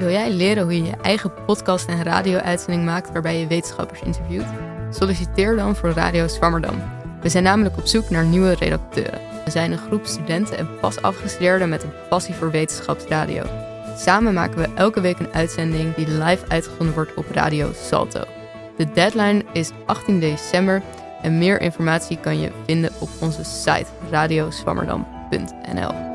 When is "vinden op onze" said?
22.64-23.44